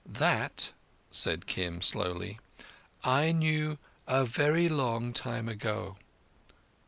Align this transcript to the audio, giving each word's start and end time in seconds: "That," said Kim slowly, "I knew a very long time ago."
"That," 0.03 0.73
said 1.11 1.45
Kim 1.45 1.79
slowly, 1.83 2.39
"I 3.03 3.31
knew 3.31 3.77
a 4.07 4.25
very 4.25 4.67
long 4.67 5.13
time 5.13 5.47
ago." 5.47 5.97